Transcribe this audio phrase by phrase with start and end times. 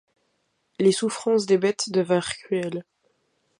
[0.79, 2.85] Les souffrances des bêtes devinrent cruelles.